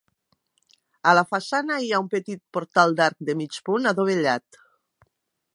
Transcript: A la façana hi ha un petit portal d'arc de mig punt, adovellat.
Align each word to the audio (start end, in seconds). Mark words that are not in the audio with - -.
A 1.11 1.13
la 1.19 1.23
façana 1.33 1.77
hi 1.83 1.93
ha 1.97 2.01
un 2.05 2.09
petit 2.15 2.43
portal 2.59 2.97
d'arc 3.01 3.21
de 3.31 3.39
mig 3.43 3.63
punt, 3.69 3.91
adovellat. 3.93 4.63